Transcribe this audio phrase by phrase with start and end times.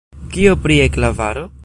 [0.31, 1.49] Kio pri E-klavaro?